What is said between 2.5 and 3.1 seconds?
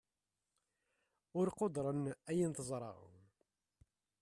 teẓṛa